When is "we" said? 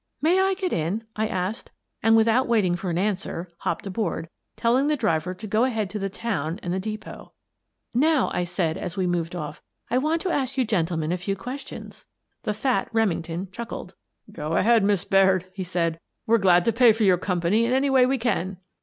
8.97-9.05, 18.07-18.17